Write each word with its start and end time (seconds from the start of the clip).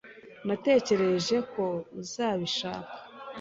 Natekereje 0.47 1.35
ko 1.51 1.65
uzabishaka. 2.01 2.93